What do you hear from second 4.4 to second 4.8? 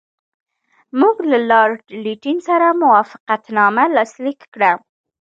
کړه.